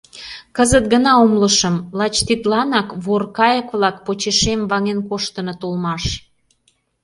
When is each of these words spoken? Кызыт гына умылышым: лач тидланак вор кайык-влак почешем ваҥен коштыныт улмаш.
Кызыт 0.55 0.85
гына 0.93 1.11
умылышым: 1.23 1.75
лач 1.97 2.15
тидланак 2.27 2.89
вор 3.03 3.23
кайык-влак 3.37 3.97
почешем 4.05 4.61
ваҥен 4.69 4.99
коштыныт 5.09 5.59
улмаш. 5.67 6.03